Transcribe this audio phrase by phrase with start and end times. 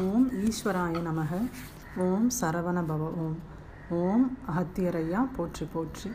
[0.00, 1.38] ஓம் ஈஸ்வராய நமக.
[2.04, 3.34] ஓம் சரவண பவ ஓம்
[3.98, 6.10] ஓம் அகத்தியரையா போற்றி போற்றி.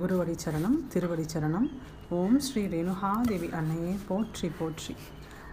[0.00, 1.66] குருவடி சரணம் திருவடி சரணம்
[2.18, 4.94] ஓம் ஸ்ரீ ரேணுகாதேவி அன்னையே போற்றி போற்றி.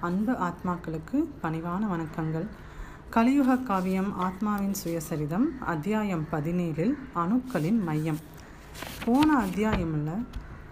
[0.08, 2.48] அன்பு ஆத்மாக்களுக்கு பணிவான வணக்கங்கள்.
[3.16, 8.24] கலியுக காவியம் ஆத்மாவின் சுயசரிதம் அத்தியாயம் பதினேழில் அணுக்களின் மையம்.
[9.06, 10.16] போன அத்தியாயமில்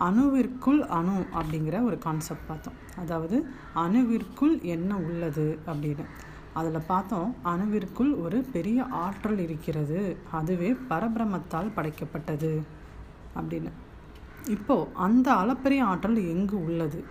[0.07, 2.77] அணுவிற்குள் அணு அப்படிங்கிற ஒரு கான்செப்ட் பார்த்தோம்.
[3.03, 3.39] அதாவது
[3.85, 6.05] அணுவிற்குள் என்ன உள்ளது அப்படின்னு.
[6.53, 10.17] அதில் பார்த்தோம் அணுவிற்குள் ஒரு பெரிய ஆற்றல் இருக்கிறது.
[10.31, 12.61] அதுவே பரபிரமத்தால் படைக்கப்பட்டது
[13.35, 13.71] அப்படின்னு.
[14.47, 17.03] இப்போது அந்த அளப்பரிய ஆற்றல் எங்கு உள்ளது?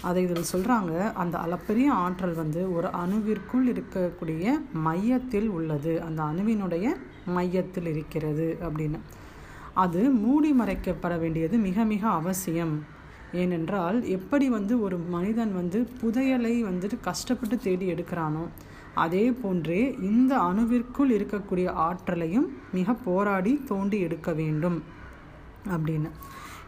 [0.00, 6.02] அதை இதில் சொல்கிறாங்க அந்த அளப்பரிய ஆற்றல் வந்து ஒரு அணுவிற்குள் இருக்கக்கூடிய மையத்தில் உள்ளது.
[6.02, 6.94] அந்த அணுவினுடைய
[7.26, 8.98] மையத்தில் இருக்கிறது அப்படின்னு.
[9.74, 12.84] அது மூடி மறைக்கப்பட வேண்டியது மிக மிக அவசியம்.
[13.32, 18.44] ஏனென்றால் எப்படி வந்து ஒரு மனிதன் வந்து புதையலை வந்துட்டு கஷ்டப்பட்டு தேடி எடுக்கிறானோ
[18.94, 24.82] அதே போன்றே இந்த அணுவிற்குள் இருக்கக்கூடிய ஆற்றலையும் மிக போராடி தோண்டி எடுக்க வேண்டும்
[25.68, 26.10] அப்படின்னு.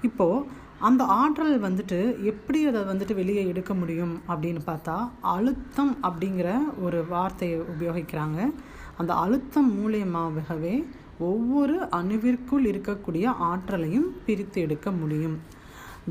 [0.02, 0.46] இப்போது
[0.78, 7.60] அந்த ஆற்றல் வந்துட்டு எப்படி அதை வந்துட்டு வெளியே எடுக்க முடியும் அப்படின்னு பார்த்தா அழுத்தம் அப்படிங்கிற ஒரு வார்த்தையை
[7.60, 8.52] உபயோகிக்கிறாங்க.
[8.96, 10.84] அந்த அழுத்தம் மூலியமாகவே
[11.18, 15.40] ஒவ்வொரு அணுவிற்குள் இருக்கக்கூடிய ஆற்றலையும் பிரித்து எடுக்க முடியும்.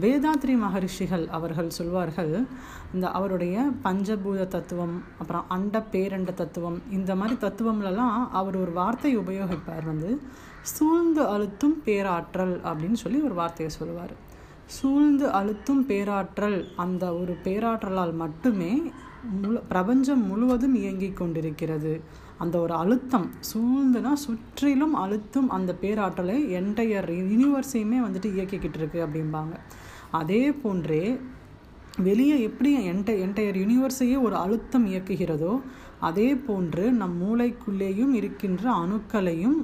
[0.01, 2.45] வேதாத்ரி மகரிஷிகள் அவர்கள் சொல்வார்கள்
[2.93, 9.85] இந்த அவருடைய பஞ்சபூத தத்துவம் அப்புறம் அண்ட பேரண்ட தத்துவம் இந்த மாதிரி தத்துவம்லலாம் அவர் ஒரு வார்த்தை உபயோகிப்பார்
[9.85, 10.21] வந்து
[10.61, 14.13] சூழ்ந்து அழுத்தும் பேராற்றல் அப்படின்னு சொல்லி ஒரு வார்த்தையை சொல்லுவார்.
[14.65, 18.91] சூழ்ந்து அழுத்தும் பேராற்றல் அந்த ஒரு பேராற்றலால் மட்டுமே
[19.41, 22.01] முழு பிரபஞ்சம் முழுவதும் இயங்கி கொண்டிருக்கிறது
[22.43, 29.55] அந்த ஒரு அழுத்தம் சூழ்ந்துனா சுற்றிலும் அழுத்தும் அந்த பேராற்றலை என்டையர் யூனிவர்ஸையுமே வந்துட்டு இயக்கிக்கிட்டு இருக்கு அப்படிம்பாங்க.
[30.21, 31.05] அதே போன்றே
[32.07, 35.53] வெளியே எப்படி என்ட என்டையர் யூனிவர்ஸையே ஒரு அழுத்தம் இயக்குகிறதோ
[36.07, 39.59] அதே போன்று நம் மூளைக்குள்ளேயும் இருக்கின்ற அணுக்களையும்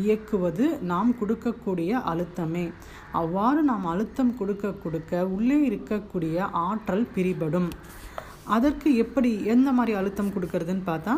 [0.00, 2.64] இயக்குவது நாம் கொடுக்கக்கூடிய அழுத்தமே.
[3.20, 6.36] அவ்வாறு நாம் அழுத்தம் கொடுக்க கொடுக்க உள்ளே இருக்கக்கூடிய
[6.66, 7.70] ஆற்றல் பிரிபடும்.
[8.56, 11.14] அதற்கு எப்படி எந்த மாதிரி அழுத்தம் கொடுக்கறதுன்னு பார்த்தா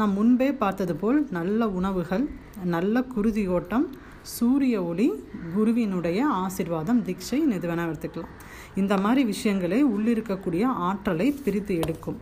[0.00, 2.24] நாம் முன்பே பார்த்தது போல் நல்ல உணவுகள்
[2.74, 3.86] நல்ல குருதி ஓட்டம்
[4.36, 5.06] சூரிய ஒளி
[5.54, 8.34] குருவினுடைய ஆசிர்வாதம் தீட்சை இது வேணால் எடுத்துக்கலாம்.
[8.82, 12.18] இந்த மாதிரி விஷயங்களே உள்ளிருக்கக்கூடிய ஆற்றலை பிரித்து எடுக்கும்.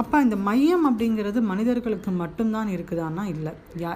[0.00, 3.52] அப்போ இந்த மையம் அப்படிங்கிறது மனிதர்களுக்கு மட்டும்தான் இருக்குதான்னா இல்லை.
[3.82, 3.92] யா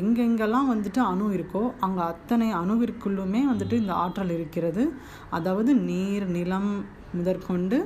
[0.00, 4.84] எங்கெங்கெல்லாம் வந்துட்டு அணு இருக்கோ அங்கே அத்தனை அணுவிற்குள்ளுமே வந்துட்டு இந்த ஆற்றல் இருக்கிறது.
[5.38, 6.70] அதாவது நீர் நிலம்
[7.18, 7.76] முதற்கொண்டு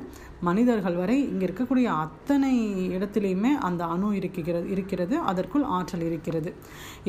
[0.46, 2.52] மனிதர்கள் வரை இங்கே இருக்கக்கூடிய அத்தனை
[2.96, 5.14] இடத்துலையுமே அந்த அணு இருக்கிறது இருக்கிறது.
[5.30, 6.50] அதற்குள் ஆற்றல் இருக்கிறது.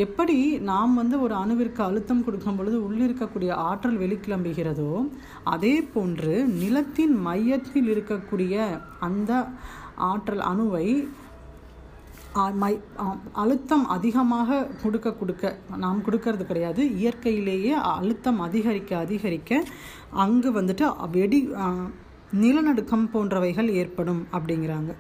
[0.06, 0.36] எப்படி
[0.72, 4.92] நாம் வந்து ஒரு அணுவிற்கு அழுத்தம் கொடுக்கும் பொழுது உள்ளிருக்கக்கூடிய ஆற்றல் வெளிக்கிளம்புகிறதோ
[5.54, 8.56] அதே போன்று நிலத்தின் மையத்தில் இருக்கக்கூடிய
[9.10, 9.32] அந்த
[10.10, 10.88] ஆற்றல் அணுவை
[12.62, 12.74] மை
[13.42, 15.46] அழுத்தம் அதிகமாக கொடுக்க கொடுக்க
[15.84, 16.82] நாம் கொடுக்கறது கிடையாது.
[17.00, 19.62] இயற்கையிலேயே அழுத்தம் அதிகரிக்க அதிகரிக்க
[20.26, 20.86] அங்கு வந்துட்டு
[21.18, 21.40] வெடி
[22.44, 24.92] நிலநடுக்கம் போன்றவைகள் ஏற்படும் அப்படிங்கிறாங்க.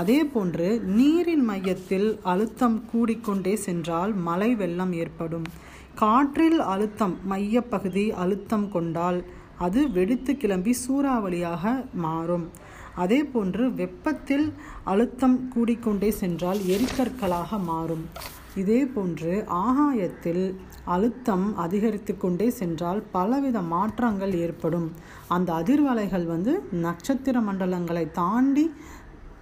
[0.00, 5.46] அதே போன்று நீரின் மையத்தில் அழுத்தம் கூடிக்கொண்டே சென்றால் மழை வெள்ளம் ஏற்படும்.
[6.02, 9.20] காற்றில் அழுத்தம் மையப்பகுதி அழுத்தம் கொண்டால்
[9.66, 11.64] அது வெடித்து கிளம்பி சூறாவளியாக
[12.04, 12.46] மாறும்.
[12.94, 14.52] அதே போன்று வெப்பத்தில்
[14.84, 18.04] அழுத்தம் கூடிக்கொண்டே சென்றால் எரிக்கற்களாக மாறும்.
[18.54, 24.92] இதே போன்று ஆகாயத்தில் அழுத்தம் அதிகரித்து கொண்டே சென்றால் பலவித மாற்றங்கள் ஏற்படும்.
[25.28, 28.72] அந்த அதிர்வலைகள் வந்து நட்சத்திர மண்டலங்களை தாண்டி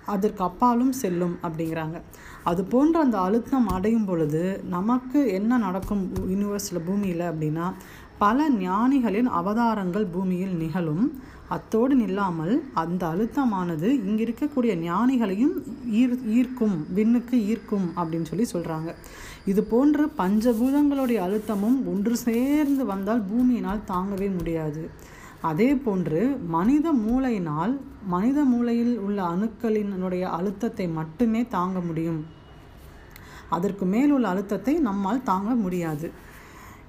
[0.06, 2.02] அதற்கு அப்பாலும் செல்லும் அப்படிங்கிறாங்க.
[2.44, 7.72] அது போன்ற அந்த அழுத்தம் அடையும் பொழுது நமக்கு என்ன நடக்கும் யூனிவர்ஸில் பூமியில் அப்படின்னா
[8.18, 11.20] பல ஞானிகளின் அவதாரங்கள் பூமியில் நிகழும்.
[11.54, 15.54] அத்தோடு நில்லாமல் அந்த அழுத்தமானது இங்கே இருக்கக்கூடிய ஞானிகளையும்
[16.00, 18.92] ஈர் ஈர்க்கும் விண்ணுக்கு ஈர்க்கும் அப்படின்னு சொல்லி சொல்கிறாங்க
[19.50, 24.82] இது போன்று பஞ்சபூதங்களுடைய அழுத்தமும் ஒன்று சேர்ந்து வந்தால் பூமியினால் தாங்கவே முடியாது.
[25.50, 26.20] அதே போன்று
[26.56, 27.74] மனித மூளையினால்
[28.14, 32.20] மனித மூளையில் உள்ள அணுக்களினுடைய அழுத்தத்தை மட்டுமே தாங்க முடியும்.
[33.56, 36.08] அதற்கு மேல் உள்ள அழுத்தத்தை நம்மால் தாங்க முடியாது.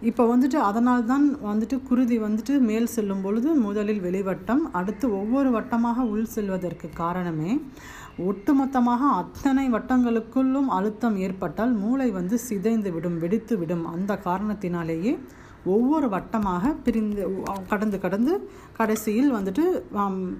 [0.01, 6.05] இப்போ வந்துட்டு அதனால் தான் வந்துட்டு குருதி வந்துட்டு மேல் செல்லும் பொழுது முதலில் வெளிவட்டம் அடுத்து ஒவ்வொரு வட்டமாக
[6.05, 7.51] உள் செல்வதற்கு காரணமே
[8.23, 15.13] ஒட்டுமொத்தமாக அத்தனை வட்டங்களுக்குள்ளும் அழுத்தம் ஏற்பட்டால் மூளை வந்து சிதைந்து விடும் வெடித்து விடும் அந்த காரணத்தினாலேயே
[15.65, 17.23] ஒவ்வொரு வட்டமாக பிரிந்து
[17.71, 18.33] கடந்து கடந்து
[18.77, 19.63] கடைசியில் வந்துட்டு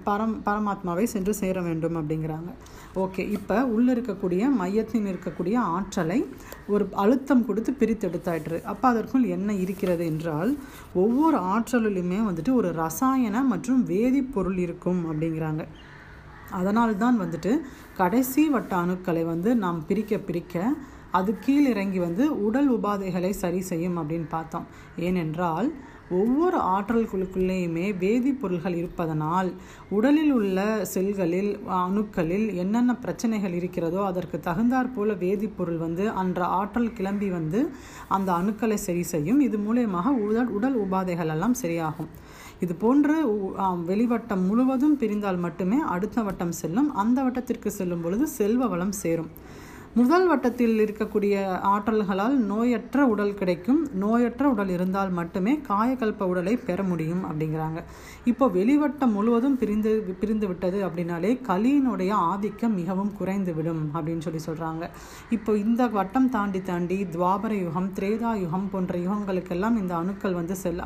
[0.05, 2.51] பரம் பரமாத்மாவை சென்று சேர வேண்டும் அப்படிங்கிறாங்க.
[2.95, 6.19] ஓகே இப்போ உள்ளே இருக்கக்கூடிய மையத்தில் இருக்கக்கூடிய ஆற்றலை
[6.67, 8.63] ஒரு அழுத்தம் கொடுத்து பிரித்தெடுத்தாயிற்று.
[8.63, 10.57] அப்போ அதற்குள் என்ன இருக்கிறது என்றால்
[10.93, 15.65] ஒவ்வொரு ஆற்றலிலுமே வந்துட்டு ஒரு ரசாயன மற்றும் வேதிப்பொருள் இருக்கும் அப்படிங்கிறாங்க.
[16.59, 17.51] அதனால்தான் வந்துட்டு
[17.97, 20.73] கடைசி வட்ட அணுக்களை வந்து நாம் பிரிக்க பிரிக்க
[21.19, 24.67] அது கீழிறங்கி வந்து உடல் உபாதைகளை சரி செய்யும் அப்படின்னு பார்த்தோம்.
[25.07, 25.69] ஏனென்றால்
[26.19, 29.49] ஒவ்வொரு ஆற்றல் குழுக்குள்ளேயுமே வேதிப்பொருள்கள் இருப்பதனால்
[29.97, 30.57] உடலில் உள்ள
[30.93, 37.61] செல்களில் அணுக்களில் என்னென்ன பிரச்சனைகள் இருக்கிறதோ அதற்கு தகுந்தாற் போல வேதிப்பொருள் வந்து அன்ற ஆற்றல் கிளம்பி வந்து
[38.17, 39.39] அந்த அணுக்களை சரி செய்யும்.
[39.47, 42.11] இது மூலயமாக உடல் உடல் உபாதைகள் எல்லாம் சரியாகும்.
[42.65, 43.15] இது போன்று
[43.91, 46.91] வெளிவட்டம் முழுவதும் பிரிந்தால் மட்டுமே அடுத்த வட்டம் செல்லும்.
[47.03, 49.31] அந்த வட்டத்திற்கு செல்லும் பொழுது செல்வ வளம் சேரும்.
[49.99, 51.35] முதல் வட்டத்தில் இருக்கக்கூடிய
[51.69, 53.79] ஆற்றல்களால் நோயற்ற உடல் கிடைக்கும்.
[54.03, 57.79] நோயற்ற உடல் இருந்தால் மட்டுமே காயக்கல்ப உடலை பெற முடியும் அப்படிங்கிறாங்க.
[58.31, 59.91] இப்போ வெளிவட்டம் முழுவதும் பிரிந்து
[60.21, 64.87] பிரிந்து விட்டது அப்படின்னாலே கலியினுடைய ஆதிக்கம் மிகவும் குறைந்து விடும் அப்படின்னு சொல்லி சொல்கிறாங்க
[65.37, 70.81] இப்போ இந்த வட்டம் தாண்டி தாண்டி துவாபர யுகம் திரேதா யுகம் போன்ற யுகங்களுக்கெல்லாம் இந்த அணுக்கள் வந்து செல்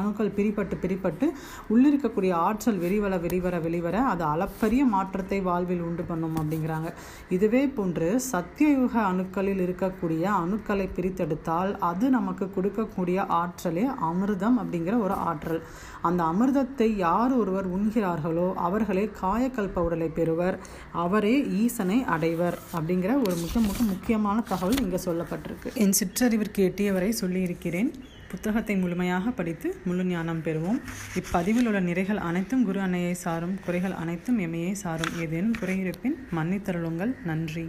[0.00, 1.28] அணுக்கள் பிரிப்பட்டு பிரிப்பட்டு
[1.74, 6.90] உள்ளிருக்கக்கூடிய ஆற்றல் வெளிவர வெளிவர வெளிவர அது அளப்பரிய மாற்றத்தை வாழ்வில் உண்டு பண்ணும் அப்படிங்கிறாங்க.
[7.38, 15.14] இதுவே போன்று சத் சத்தியயுக அணுக்களில் இருக்கக்கூடிய அணுக்களை பிரித்தெடுத்தால் அது நமக்கு கொடுக்கக்கூடிய ஆற்றலே அமிர்தம் அப்படிங்கிற ஒரு
[15.30, 15.60] ஆற்றல்.
[16.08, 20.58] அந்த அமிர்தத்தை யார் ஒருவர் உண்கிறார்களோ அவர்களே காயக்கல்ப உடலை பெறுவர்.
[21.04, 25.72] அவரே ஈசனை அடைவர் அப்படிங்கிற ஒரு மிக மிக முக்கியமான தகவல் இங்கே சொல்லப்பட்டிருக்கு.
[25.84, 27.90] என் சிற்றறிவிற்கு எட்டியவரை சொல்லியிருக்கிறேன்.
[28.30, 30.80] புத்தகத்தை முழுமையாக படித்து முழு ஞானம் பெறுவோம்.
[31.20, 33.54] இப்பதிவில் உள்ள நிறைகள் அனைத்தும் குரு அன்னையை சாரும்.
[33.66, 35.14] குறைகள் அனைத்தும் எமையை சாரும்.
[35.26, 37.14] ஏதேனும் குறையிருப்பின் மன்னித்தருளுங்கள்.
[37.30, 37.66] நன்றி.